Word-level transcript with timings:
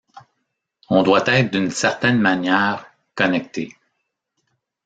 On 0.89 1.03
doit 1.03 1.27
être, 1.27 1.51
d’une 1.51 1.69
certaine 1.69 2.17
manière, 2.19 2.87
«connectés». 3.13 3.75